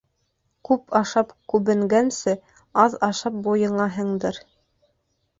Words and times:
Күп 0.67 0.93
ашап 0.99 1.33
күбенгәнсе, 1.51 2.33
аҙ 2.83 2.95
ашап 3.09 3.37
буйыңа 3.49 3.87
һеңдер. 3.99 4.41